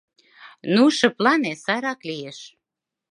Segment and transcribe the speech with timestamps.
[0.73, 2.39] Ну, шыплане, сайрак лиеш.